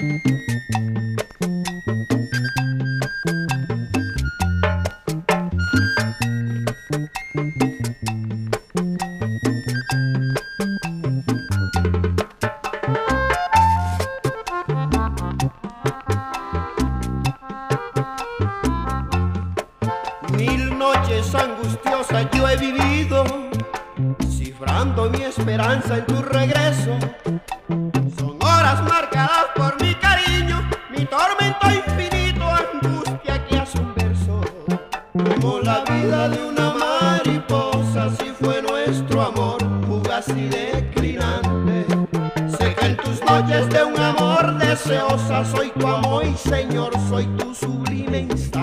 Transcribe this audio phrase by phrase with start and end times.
[0.00, 0.14] Mil
[20.78, 23.24] noches angustiosas yo he vivido,
[24.30, 26.96] cifrando mi esperanza en tu regreso,
[28.16, 29.57] son horas marcadas.
[35.68, 41.84] la vida de una mariposa, así fue nuestro amor, fugaz y declinante.
[42.56, 47.26] Sé que en tus noches de un amor deseosa, soy tu amo y Señor, soy
[47.36, 48.57] tu sublime instante.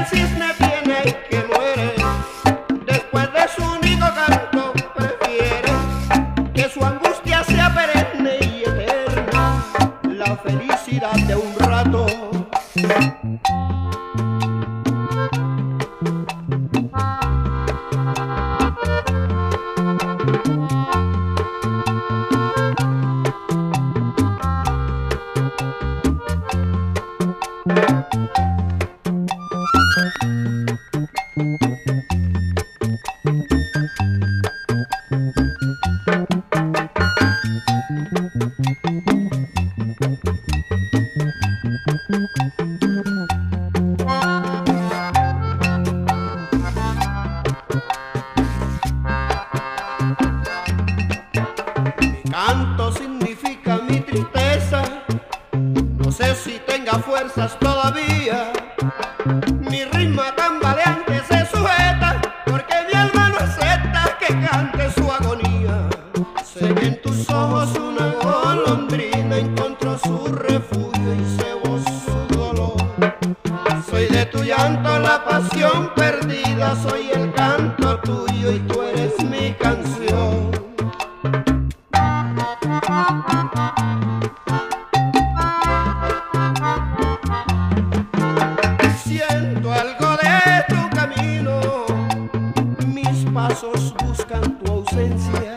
[0.00, 1.19] Francis na viene.
[38.50, 38.62] Mi
[52.30, 54.82] canto significa mi tristeza,
[55.52, 58.52] no sé si tenga fuerzas todavía.
[59.60, 65.88] Mi ritmo a tambaleante se sujeta, porque mi alma no acepta que cante su agonía.
[66.44, 67.99] Sé que en tus ojos una
[70.70, 72.76] repudio y cebo su dolor.
[73.88, 79.52] Soy de tu llanto la pasión perdida, soy el canto tuyo y tú eres mi
[79.54, 80.50] canción.
[89.02, 91.86] Siento algo de tu camino,
[92.86, 95.56] mis pasos buscan tu ausencia.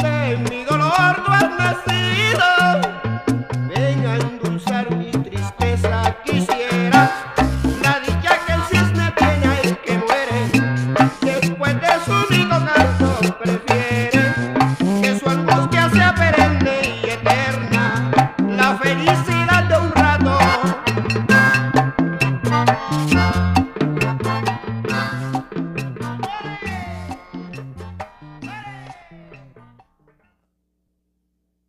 [0.00, 2.53] De mi dolor no has nacido.